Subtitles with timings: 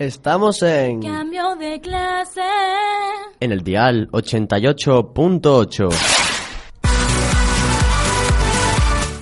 [0.00, 1.02] Estamos en...
[1.02, 2.40] Cambio de clase.
[3.38, 5.90] En el dial 88.8.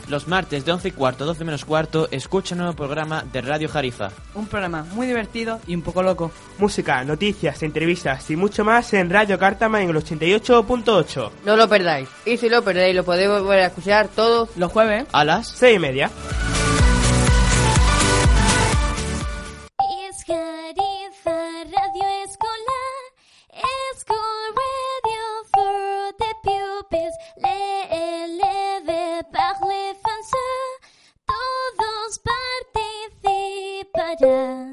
[0.06, 3.68] Los martes de 11 y cuarto, 12 menos cuarto, escucha un nuevo programa de Radio
[3.68, 4.10] Jarifa.
[4.36, 6.30] Un programa muy divertido y un poco loco.
[6.58, 11.30] Música, noticias, entrevistas y mucho más en Radio Cártama en el 88.8.
[11.44, 12.08] No lo perdáis.
[12.24, 15.74] Y si lo perdéis, lo podéis volver a escuchar todos los jueves a las 6
[15.74, 16.08] y media.
[34.18, 34.66] 家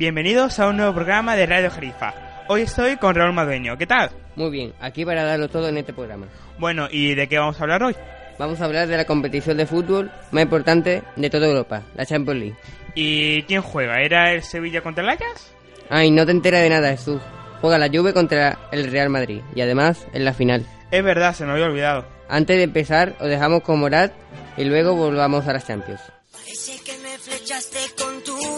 [0.00, 2.14] Bienvenidos a un nuevo programa de Radio Jarifa.
[2.48, 3.76] Hoy estoy con Raúl Madueño.
[3.76, 4.08] ¿Qué tal?
[4.34, 6.26] Muy bien, aquí para darlo todo en este programa.
[6.58, 7.94] Bueno, ¿y de qué vamos a hablar hoy?
[8.38, 12.40] Vamos a hablar de la competición de fútbol más importante de toda Europa, la Champions
[12.40, 12.56] League.
[12.94, 14.00] ¿Y quién juega?
[14.00, 15.52] ¿Era el Sevilla contra el Ajax?
[15.90, 17.20] Ay, no te enteras de nada, Jesús.
[17.60, 20.64] Juega la Juve contra el Real Madrid y además en la final.
[20.90, 22.06] Es verdad, se me había olvidado.
[22.26, 24.14] Antes de empezar, os dejamos con Morat
[24.56, 26.00] y luego volvamos a las Champions.
[26.32, 28.09] Parece que me flechaste con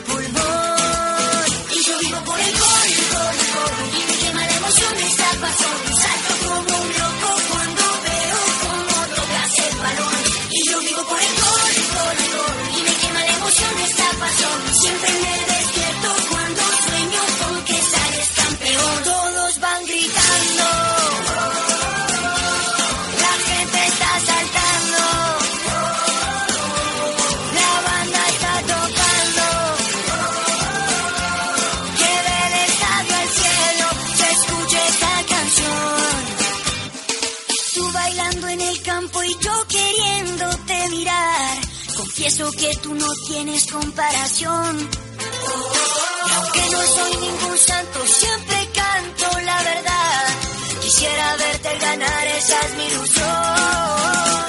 [0.00, 0.77] puymo
[42.56, 44.78] Que tú no tienes comparación.
[44.78, 50.26] Y aunque no soy ningún santo, siempre canto la verdad.
[50.80, 53.26] Quisiera verte ganar, esa es mi ilusión.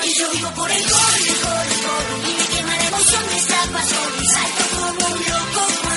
[0.05, 2.29] Y yo vivo por el gol, gol, gol.
[2.29, 4.25] Y me quema la emoción de esta pasión.
[4.33, 5.88] Salto como un loco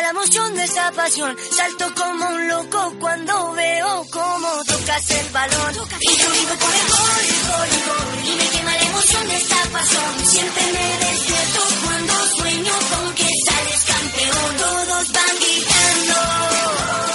[0.00, 1.36] La emoción de esta pasión.
[1.50, 5.74] Salto como un loco cuando veo cómo toca tocas el balón.
[6.00, 8.24] Y yo vivo por el gol, gol, gol.
[8.24, 10.24] Y me quema la emoción de esta pasión.
[10.24, 14.56] Siempre me despierto cuando sueño con que sales campeón.
[14.56, 17.09] Todos van gritando.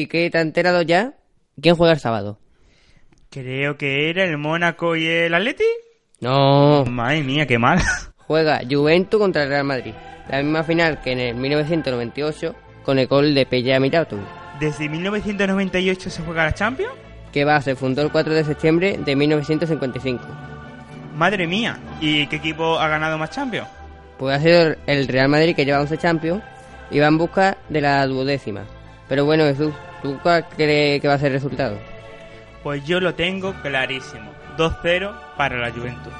[0.00, 1.12] ¿Y qué te ha enterado ya?
[1.60, 2.38] ¿Quién juega el sábado?
[3.28, 5.64] Creo que era el Mónaco y el Atleti.
[6.20, 7.80] No, Madre mía, qué mal.
[8.16, 9.92] juega Juventus contra el Real Madrid.
[10.30, 14.16] La misma final que en el 1998 con el gol de Pella Mirato,
[14.58, 16.94] ¿Desde 1998 se juega la Champions?
[17.30, 20.24] que va, se fundó el 4 de septiembre de 1955.
[21.14, 21.78] Madre mía.
[22.00, 23.68] ¿Y qué equipo ha ganado más Champions?
[24.18, 26.42] Pues ha sido el Real Madrid que lleva 11 Champions
[26.90, 28.62] y va en busca de la duodécima.
[29.08, 31.78] Pero bueno, Jesús, ¿tú cuál crees que va a ser el resultado?
[32.62, 34.30] Pues yo lo tengo clarísimo.
[34.56, 36.12] 2-0 para la Juventus.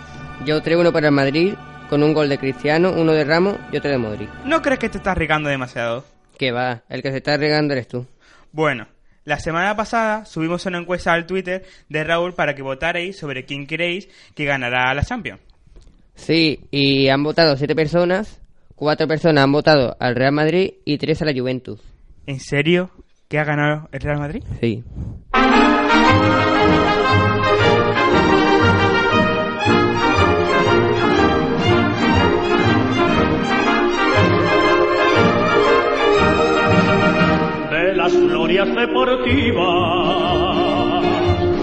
[0.47, 1.55] Yo 3-1 para el Madrid
[1.91, 4.31] con un gol de Cristiano, uno de Ramos y otro de Modric.
[4.45, 6.05] ¿No crees que te estás regando demasiado?
[6.39, 8.07] Que va, el que se está regando eres tú.
[8.53, 8.87] Bueno,
[9.25, 13.67] la semana pasada subimos una encuesta al Twitter de Raúl para que votarais sobre quién
[13.67, 15.41] creéis que ganará la Champions.
[16.15, 18.41] Sí, y han votado 7 personas,
[18.77, 21.81] 4 personas han votado al Real Madrid y 3 a la Juventus.
[22.27, 22.91] ¿En serio?
[23.31, 24.43] ¿Que ha ganado el Real Madrid?
[24.61, 24.83] Sí.
[37.71, 39.63] de las glorias deportivas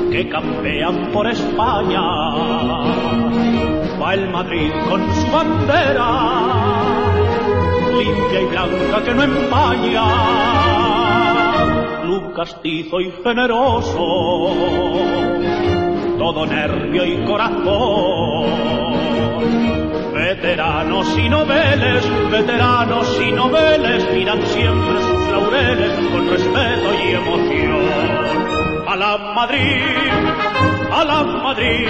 [0.09, 1.99] que campean por España.
[4.01, 6.31] Va el Madrid con su bandera,
[7.91, 10.76] limpia y blanca que no empaña.
[12.35, 14.05] Castizo y generoso,
[16.17, 18.45] todo nervio y corazón.
[20.13, 27.87] Veteranos y noveles, veteranos y noveles miran siempre sus laureles con respeto y emoción.
[28.87, 29.81] A la Madrid,
[30.91, 31.87] a la Madrid,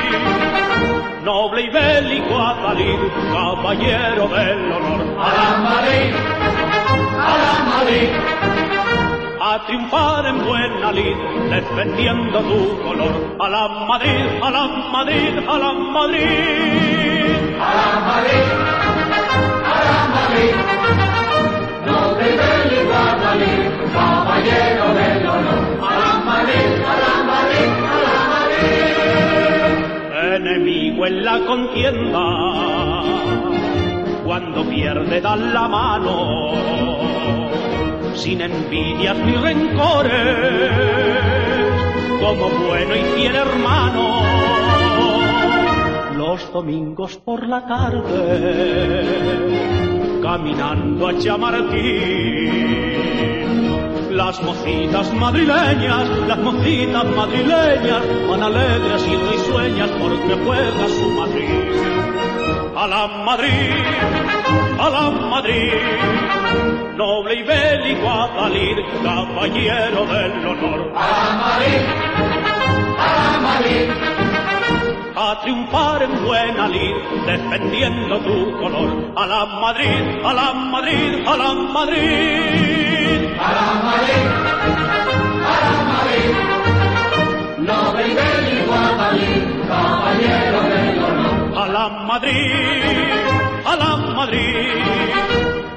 [1.23, 2.99] noble y bélico Adalid,
[3.33, 5.01] caballero del honor.
[5.19, 6.13] A la Madrid,
[7.17, 8.36] a la Madrid,
[9.57, 11.17] a triunfar en buena lid,
[11.49, 13.13] defendiendo tu color.
[13.39, 16.25] A la Madrid, a la Madrid, a la Madrid.
[17.59, 18.47] A la Madrid,
[19.73, 20.53] a la Madrid,
[21.87, 23.63] noble y bélico Adalid,
[23.93, 25.61] caballero del honor.
[25.89, 28.95] A la Madrid, a la Madrid, a la Madrid.
[30.35, 32.25] Enemigo en la contienda,
[34.23, 36.15] cuando pierde dan la mano
[38.17, 40.71] sin envidias ni rencores,
[42.19, 44.23] como bueno y fiel hermano.
[46.15, 49.05] Los domingos por la tarde,
[50.21, 52.57] caminando a Chamartín,
[54.11, 61.71] las mocitas madrileñas, las mocitas madrileñas, van alegres y risueñas porque juega su Madrid.
[62.75, 63.73] A la Madrid,
[64.87, 65.73] a la Madrid,
[66.95, 70.93] noble y bélico Adalid, caballero del honor.
[70.95, 71.83] A la Madrid,
[72.97, 73.89] a la Madrid,
[75.15, 76.95] a triunfar en buena lid,
[77.25, 79.11] defendiendo tu color.
[79.17, 83.27] A la Madrid, a la Madrid, a la Madrid.
[83.39, 84.25] A la Madrid,
[85.51, 86.31] a la Madrid,
[87.57, 91.57] noble y bélico Adalid, caballero del honor.
[91.57, 94.81] A la Madrid, a la Madrid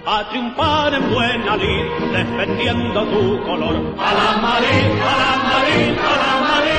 [0.06, 3.94] a triunfar en buena lid, defendiendo tu color.
[3.98, 6.70] A la Madrid, a la Madrid, a la Madrid.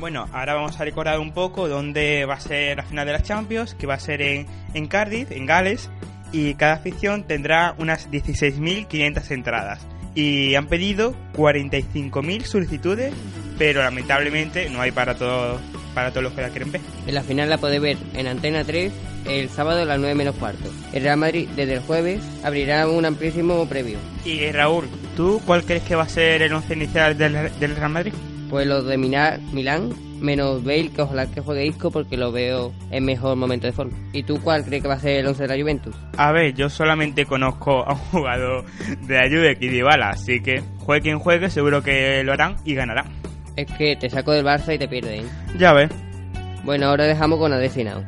[0.00, 3.24] Bueno, ahora vamos a recordar un poco dónde va a ser la final de las
[3.24, 5.90] Champions, que va a ser en, en Cardiff, en Gales,
[6.32, 9.86] y cada afición tendrá unas 16.500 entradas.
[10.14, 13.12] Y han pedido 45.000 solicitudes,
[13.56, 15.60] pero lamentablemente no hay para todos
[15.94, 16.80] para todos los que la quieren ver.
[17.06, 18.92] En la final la podéis ver en Antena 3
[19.26, 20.70] el sábado a las 9 menos cuarto.
[20.92, 23.98] El Real Madrid desde el jueves abrirá un amplísimo previo.
[24.24, 27.90] Y Raúl, ¿tú cuál crees que va a ser el once inicial del, del Real
[27.90, 28.12] Madrid?
[28.50, 33.04] Pues los de Milán, menos Bale, que ojalá que juegue Isco porque lo veo en
[33.04, 33.92] mejor momento de forma.
[34.12, 35.94] ¿Y tú cuál crees que va a ser el 11 de la Juventus?
[36.16, 38.64] A ver, yo solamente conozco a un jugador
[39.06, 43.06] de la Juve, Dybala, así que juegue quien juegue, seguro que lo harán y ganarán.
[43.56, 45.24] es que te saco del Barça y te pierdes.
[45.24, 45.28] ¿eh?
[45.58, 45.90] Ya ves.
[46.64, 48.02] Bueno, ahora dejamos con Adesinao.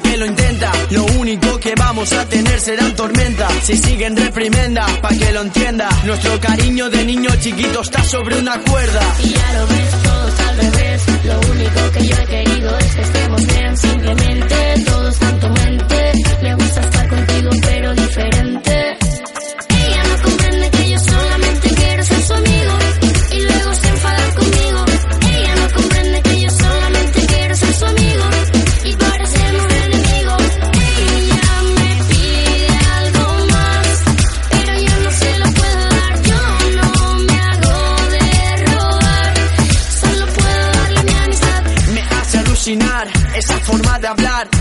[0.00, 3.52] Que lo intenta, lo único que vamos a tener serán tormentas.
[3.62, 5.88] Si siguen reprimenda, pa' que lo entienda.
[6.04, 9.00] Nuestro cariño de niño chiquito está sobre una cuerda.
[9.22, 11.02] Y ya lo ves, todos al revés.
[11.24, 13.76] Lo único que yo he querido es que estemos bien.
[13.76, 16.12] Simplemente todo está en tu mente.
[16.42, 17.25] Me gusta estar contigo,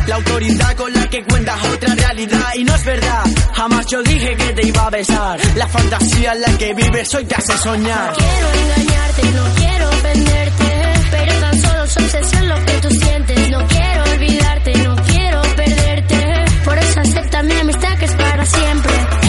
[0.07, 2.47] La autoridad con la que cuentas otra realidad.
[2.55, 5.39] Y no es verdad, jamás yo dije que te iba a besar.
[5.55, 8.13] La fantasía en la que vives hoy te hace soñar.
[8.13, 10.93] Quiero engañarte, no quiero ofenderte.
[11.11, 13.49] Pero tan solo es obsesión lo que tú sientes.
[13.49, 16.45] No quiero olvidarte, no quiero perderte.
[16.63, 19.24] Por eso acepta mi amistad que es para siempre.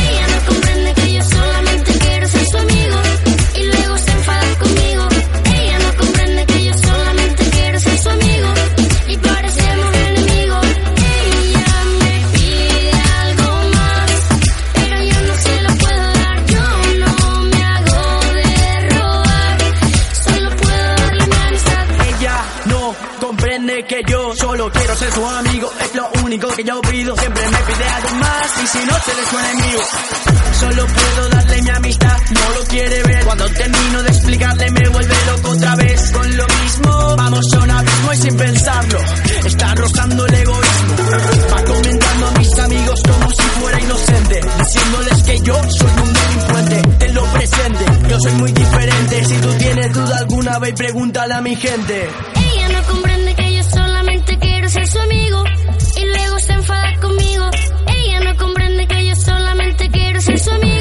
[25.17, 25.73] Su amigo.
[25.81, 27.17] Es lo único que yo pido.
[27.17, 29.83] Siempre me pide algo más y si no se le suena enemigo.
[30.61, 33.25] Solo puedo darle mi amistad, no lo quiere ver.
[33.25, 36.13] Cuando termino de explicarle me vuelve loco otra vez.
[36.13, 38.99] Con lo mismo, vamos a un abismo y sin pensarlo.
[39.47, 40.97] Está rozando el egoísmo.
[41.53, 44.41] Va comentando a mis amigos como si fuera inocente.
[44.59, 46.83] Diciéndoles que yo soy un delincuente.
[46.99, 49.25] Te lo presente, yo soy muy diferente.
[49.25, 52.36] Si tú tienes duda alguna, ve y pregúntale a mi gente.
[60.39, 60.76] Ser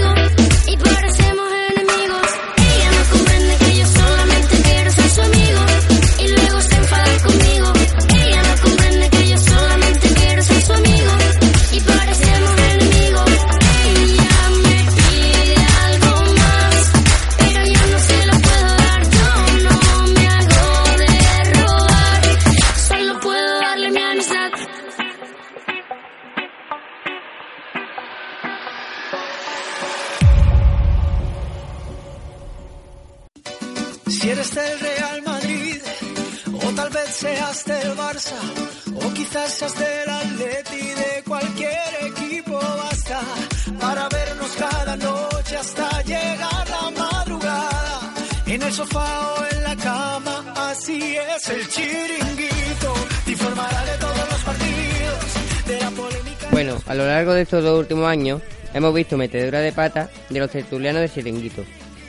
[48.65, 52.93] el sofá o en la cama, así es el chiringuito,
[53.25, 56.47] te informará de todos los partidos, de la polémica.
[56.51, 58.41] Bueno, a lo largo de estos dos últimos años
[58.73, 61.63] hemos visto metedura de pata de los tertulianos de Chiringuito,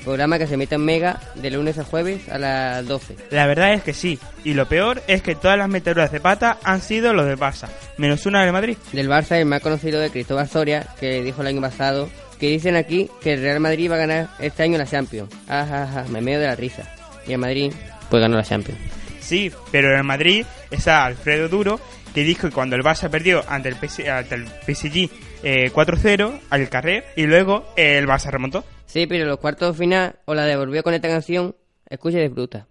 [0.04, 3.16] programa que se emite en Mega de lunes a jueves a las 12.
[3.30, 4.18] La verdad es que sí.
[4.44, 7.68] Y lo peor es que todas las meteduras de pata han sido los del Barça,
[7.98, 8.78] menos una del Madrid.
[8.92, 12.76] Del Barça, el más conocido de Cristóbal Soria, que dijo el año pasado que dicen
[12.76, 15.32] aquí que el Real Madrid va a ganar este año la Champions.
[15.48, 16.84] Ajá, me medio de la risa.
[17.26, 17.72] Y el Madrid,
[18.10, 18.78] pues ganó la Champions.
[19.20, 21.80] Sí, pero en el Madrid está Alfredo Duro,
[22.14, 23.76] que dijo que cuando el Barça perdió ante el,
[24.08, 25.10] ante el PSG
[25.42, 28.64] eh, 4-0 al Carrer y luego eh, el Barça remontó.
[28.86, 31.56] Sí, pero los cuartos de final o la devolvió con esta canción,
[31.88, 32.66] escucha y disfruta.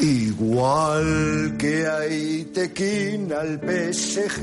[0.00, 4.40] Igual que hay tequín al PSG.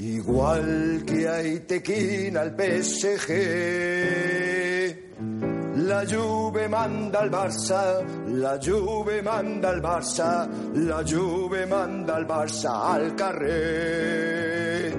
[0.00, 3.30] Igual que hay tequín al PSG.
[5.76, 12.94] La Juve manda al Barça, la Juve manda al Barça, la Juve manda al Barça
[12.94, 14.96] al carrer.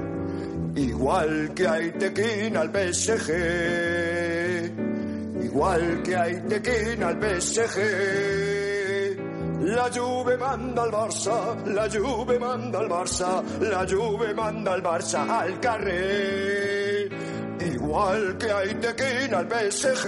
[0.75, 3.31] Igual que hay tequín al PSG.
[5.46, 8.60] Igual que hay tequín al PSG.
[9.63, 15.21] La Juve manda al Barça, la Juve manda al Barça, la Juve manda al Barça
[15.29, 17.07] al carrer.
[17.59, 20.07] Igual que hay tequina al PSG,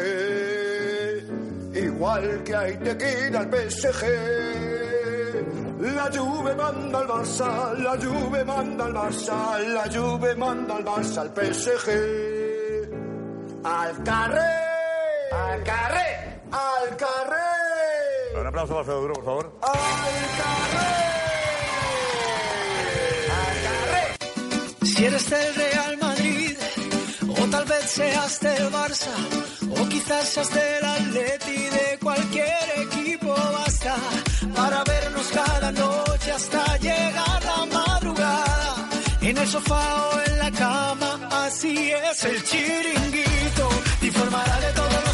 [1.76, 4.04] igual que hay tequina al PSG.
[5.82, 11.22] La Juve manda al Barça, la Juve manda al Barça, la Juve manda al Barça
[11.22, 11.90] al PSG.
[13.64, 17.53] Al carrer, al carrer, al carrer.
[18.40, 19.52] Un aplauso para Fedor, por favor.
[24.84, 26.58] Si eres del Real Madrid,
[27.42, 29.14] o tal vez seas del Barça,
[29.80, 33.96] o quizás seas del Atleti, de cualquier equipo basta
[34.56, 38.90] para vernos cada noche hasta llegar la madrugada.
[39.22, 43.70] En el sofá o en la cama, así es el chiringuito.
[44.00, 45.13] Te informará de todos los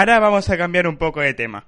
[0.00, 1.66] Ahora vamos a cambiar un poco de tema.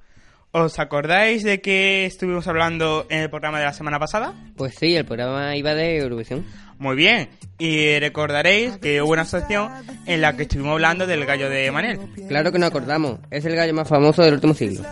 [0.53, 4.33] ¿Os acordáis de que estuvimos hablando en el programa de la semana pasada?
[4.57, 6.43] Pues sí, el programa iba de Eurovisión.
[6.79, 7.29] Muy bien.
[7.59, 9.71] Y recordaréis que hubo una sección
[10.07, 11.99] en la que estuvimos hablando del gallo de Manel.
[12.27, 14.83] Claro que nos acordamos, es el gallo más famoso del último siglo.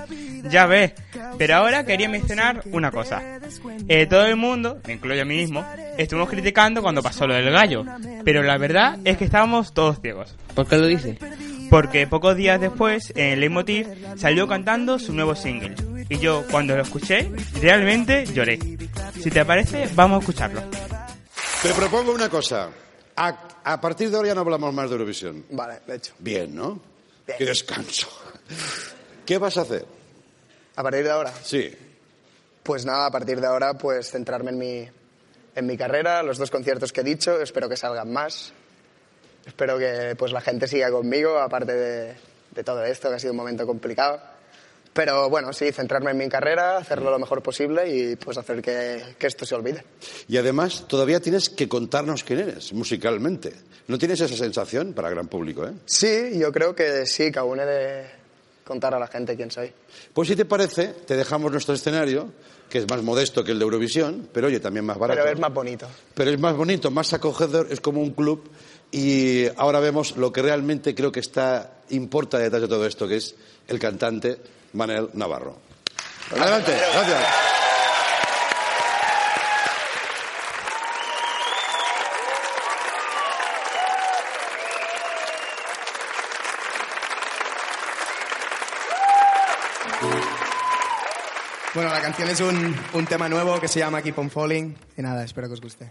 [0.51, 0.93] Ya ves.
[1.39, 3.23] Pero ahora quería mencionar una cosa.
[3.89, 5.65] Eh, todo el mundo, me incluyo a mí mismo,
[5.97, 7.87] estuvimos criticando cuando pasó lo del gallo.
[8.23, 10.37] Pero la verdad es que estábamos todos ciegos.
[10.55, 11.17] ¿Por qué lo dices?
[11.71, 13.87] Porque pocos días después, en Leitmotiv,
[14.19, 15.75] salió cantando su nuevo single.
[16.09, 18.59] Y yo, cuando lo escuché, realmente lloré.
[19.23, 20.63] Si te parece, vamos a escucharlo.
[21.63, 22.69] Te propongo una cosa.
[23.17, 25.45] A, a partir de ahora ya no hablamos más de Eurovisión.
[25.51, 26.13] Vale, de hecho.
[26.19, 26.81] Bien, ¿no?
[27.39, 28.09] Qué descanso.
[29.25, 29.85] ¿Qué vas a hacer?
[30.75, 31.71] A partir de ahora, Sí.
[32.65, 34.89] pues nada, a partir de ahora, pues centrarme en mi,
[35.55, 38.53] en mi carrera, los dos conciertos que he dicho, espero que salgan más.
[39.51, 42.15] Espero que pues la gente siga conmigo, aparte de,
[42.55, 44.21] de todo esto, que ha sido un momento complicado.
[44.93, 49.03] Pero bueno, sí, centrarme en mi carrera, hacerlo lo mejor posible y pues hacer que,
[49.19, 49.85] que esto se olvide.
[50.29, 53.53] Y además, todavía tienes que contarnos quién eres musicalmente.
[53.89, 55.73] ¿No tienes esa sensación para gran público, eh?
[55.85, 58.05] Sí, yo creo que sí, que aún he de
[58.65, 59.73] contar a la gente quién soy.
[60.13, 62.33] Pues si te parece, te dejamos nuestro escenario,
[62.71, 65.21] que es más modesto que el de Eurovisión, pero oye, también más barato.
[65.21, 65.87] Pero es más bonito.
[66.15, 68.49] Pero es más bonito, más acogedor, es como un club.
[68.93, 73.17] Y ahora vemos lo que realmente creo que está importa detrás de todo esto, que
[73.17, 73.35] es
[73.69, 74.39] el cantante
[74.73, 75.57] Manel Navarro.
[76.31, 77.60] Adelante, gracias.
[92.21, 94.77] Bueno, la canción es un, un tema nuevo que se llama Keep on Falling.
[94.99, 95.91] Y nada, espero que os guste.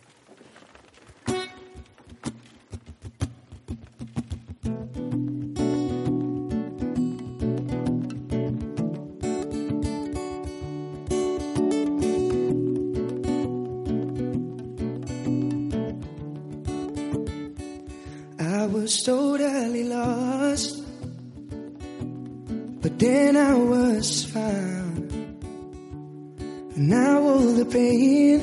[26.79, 28.39] Now all the pain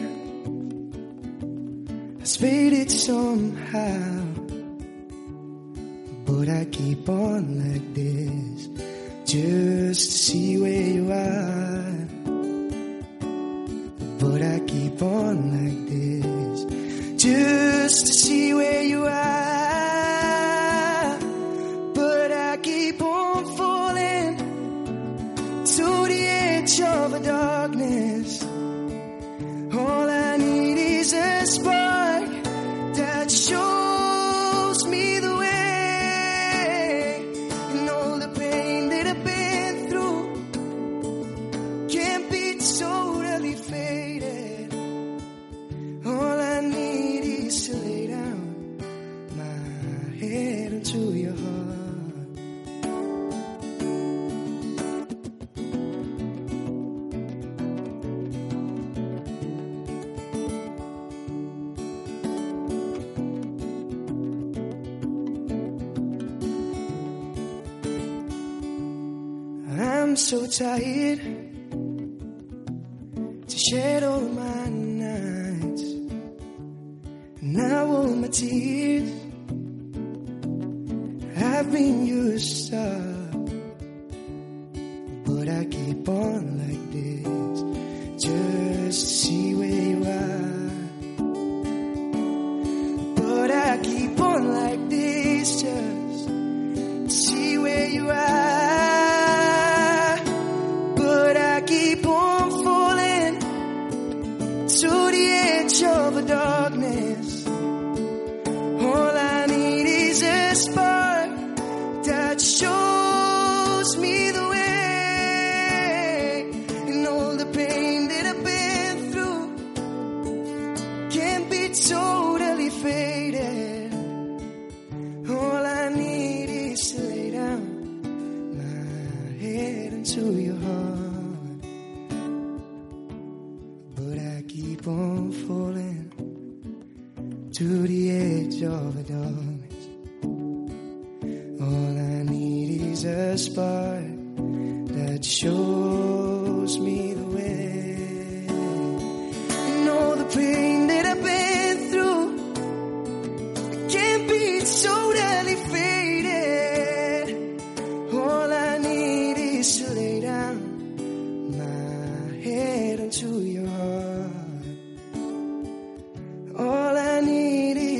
[2.21, 4.25] has faded somehow.
[6.27, 8.69] But I keep on like this
[9.25, 12.09] just to see where you are.
[14.19, 16.65] But I keep on like this
[17.23, 19.36] just to see where you are.
[70.27, 71.21] So tired
[73.47, 74.16] to shed all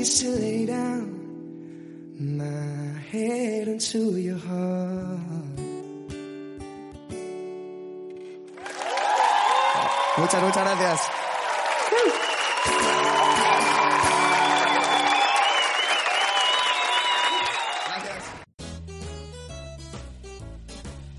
[0.03, 1.07] to lay down
[2.19, 3.79] my head
[4.17, 5.19] your heart.
[10.17, 11.01] Muchas, muchas gracias.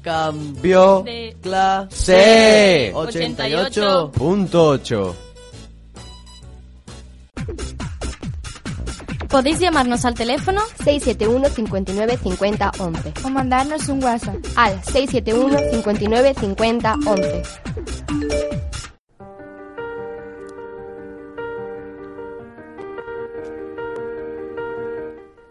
[0.02, 4.10] Cambio De- clase 88.
[4.16, 5.27] 88.8.
[9.28, 16.34] Podéis llamarnos al teléfono 671 59 50 11 o mandarnos un WhatsApp al 671 59
[16.34, 17.42] 50 11.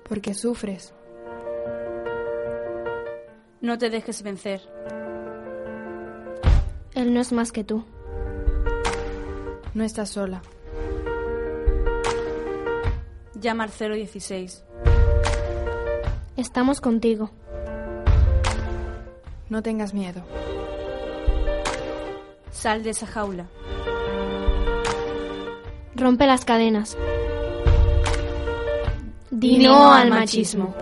[0.09, 0.95] Porque sufres.
[3.61, 4.61] No te dejes vencer.
[6.95, 7.85] Él no es más que tú.
[9.75, 10.41] No estás sola.
[13.39, 14.63] Llama al 016.
[16.37, 17.29] Estamos contigo.
[19.49, 20.23] No tengas miedo.
[22.51, 23.47] Sal de esa jaula.
[25.95, 26.97] Rompe las cadenas.
[29.29, 30.75] Di Di no no al al machismo.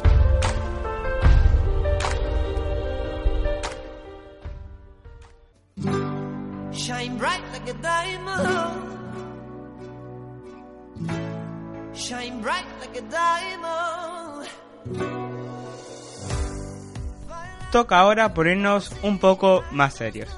[17.76, 20.30] Toca ahora ponernos un poco más serios.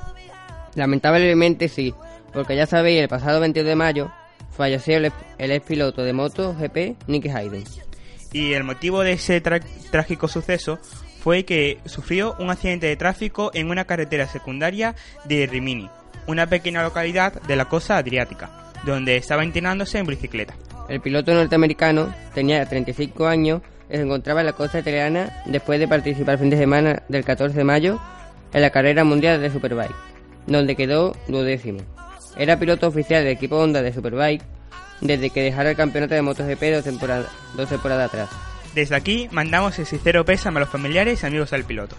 [0.73, 1.93] Lamentablemente sí,
[2.33, 4.11] porque ya sabéis, el pasado 22 de mayo
[4.49, 7.63] falleció el, ex- el ex piloto de moto GP Nicky Hayden.
[8.33, 10.79] Y el motivo de ese trágico suceso
[11.19, 14.95] fue que sufrió un accidente de tráfico en una carretera secundaria
[15.25, 15.91] de Rimini,
[16.25, 18.49] una pequeña localidad de la costa adriática,
[18.83, 20.55] donde estaba entrenándose en bicicleta.
[20.89, 26.33] El piloto norteamericano tenía 35 años se encontraba en la costa italiana después de participar
[26.33, 27.99] el fin de semana del 14 de mayo
[28.53, 29.95] en la carrera mundial de Superbike,
[30.45, 31.79] donde quedó duodécimo.
[32.37, 34.43] Era piloto oficial del equipo Honda de Superbike
[35.01, 38.29] desde que dejara el campeonato de MotoGP dos, temporada- dos temporadas atrás.
[38.75, 41.95] Desde aquí mandamos el sincero pésame a los familiares y amigos del piloto.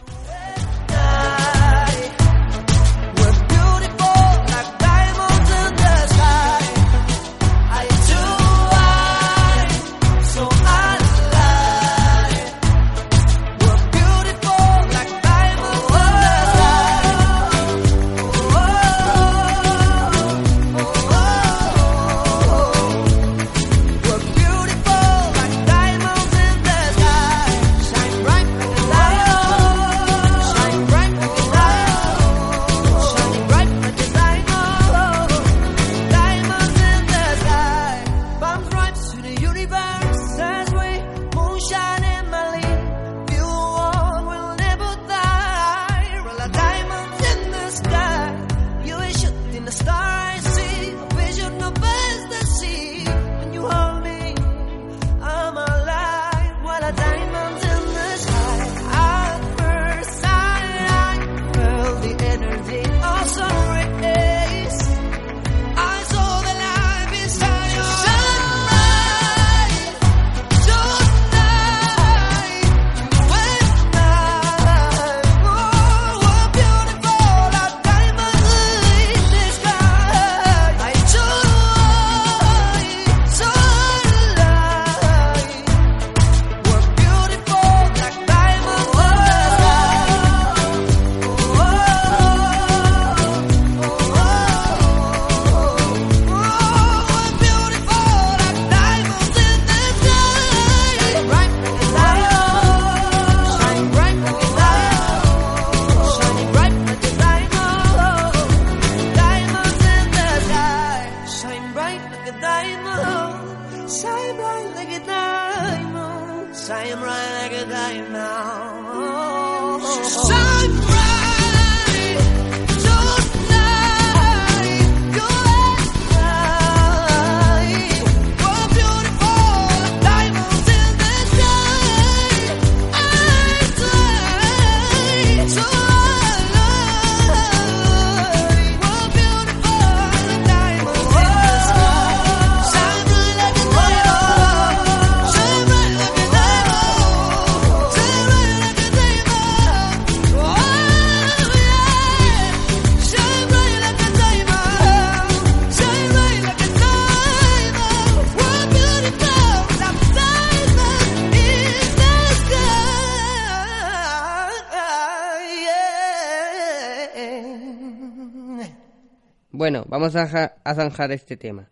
[169.69, 171.69] Bueno, vamos a, ja- a zanjar este tema.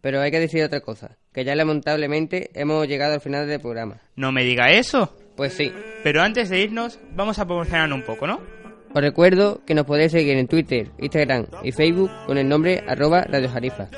[0.00, 3.96] Pero hay que decir otra cosa, que ya lamentablemente hemos llegado al final del programa.
[4.14, 5.16] No me diga eso.
[5.36, 5.72] Pues sí.
[6.04, 8.40] Pero antes de irnos, vamos a promocionar un poco, ¿no?
[8.94, 13.22] Os recuerdo que nos podéis seguir en Twitter, Instagram y Facebook con el nombre arroba
[13.24, 13.88] Radio Jarifa.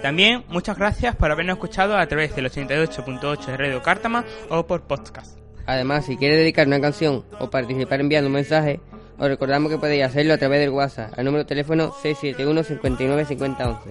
[0.00, 4.84] También muchas gracias por habernos escuchado a través del 88.8 de Radio Cártama o por
[4.86, 5.38] podcast.
[5.66, 8.80] Además, si quieres dedicar una canción o participar enviando un mensaje,
[9.18, 13.24] os recordamos que podéis hacerlo a través del WhatsApp al número de teléfono 671 59
[13.24, 13.90] 50 11.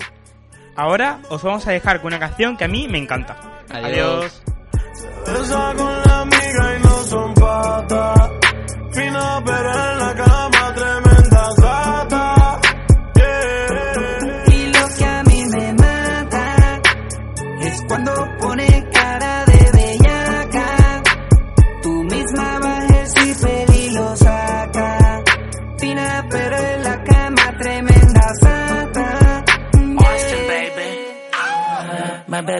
[0.75, 3.35] Ahora os vamos a dejar con una canción que a mí me encanta.
[3.69, 4.41] Adiós.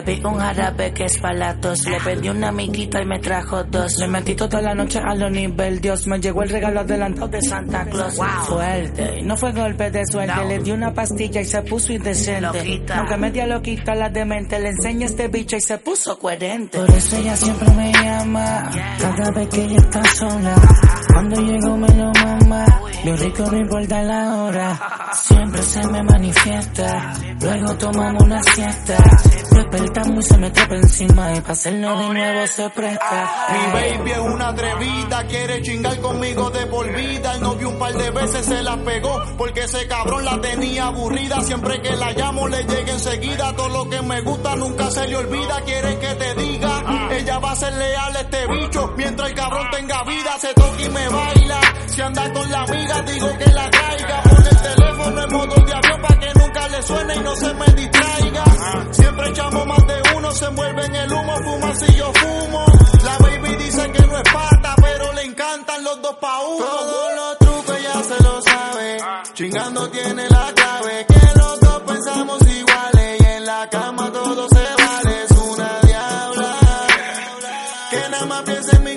[0.08, 1.84] Bebí un jarabe que es para la tos.
[1.84, 3.98] Le pedí una amiguita y me trajo dos.
[3.98, 6.06] Le metí toda la noche a lo nivel Dios.
[6.06, 8.18] Me llegó el regalo adelantado de Santa Claus.
[8.46, 10.44] Fuerte, y no fue golpe de suerte.
[10.46, 12.40] Le di una pastilla y se puso indecente.
[12.40, 12.98] Loquita.
[13.00, 14.58] Aunque media loquita la demente.
[14.58, 16.78] Le enseñé este bicho y se puso coherente.
[16.78, 18.70] Por eso ella siempre me llama.
[18.98, 20.54] Cada vez que ella está sola.
[21.12, 22.64] Cuando llego me lo mama.
[23.04, 24.80] Lo rico no importa la hora.
[25.12, 27.12] Siempre se me manifiesta.
[27.42, 28.96] Luego tomamos una siesta.
[29.58, 31.34] Despertamos y se me trepa encima.
[31.34, 33.48] Y para hacerlo de nuevo se presta.
[33.50, 37.34] Mi baby es una atrevida, quiere chingar conmigo de por vida.
[37.34, 41.40] El novio un par de veces se la pegó, porque ese cabrón la tenía aburrida.
[41.40, 43.52] Siempre que la llamo le llega enseguida.
[43.56, 45.60] Todo lo que me gusta nunca se le olvida.
[45.62, 48.94] Quiere que te diga, ella va a ser leal a este bicho.
[48.96, 51.60] Mientras el cabrón tenga vida, se toca y me baila.
[51.86, 54.27] Si anda con la amiga, digo que la traiga.
[54.50, 57.66] El teléfono en modo de avión para que nunca le suene y no se me
[57.66, 58.44] distraiga.
[58.92, 62.64] Siempre echamos más de uno, se envuelve en el humo, fuma si yo fumo.
[63.04, 66.64] La baby dice que no es pata, pero le encantan los dos pa' uno.
[66.64, 68.98] Todos los trucos ella se lo sabe,
[69.34, 71.06] chingando tiene la clave.
[71.06, 75.22] Que los dos pensamos iguales y en la cama todo se vale.
[75.24, 76.54] Es una diabla,
[77.90, 78.96] que nada más piensa en mí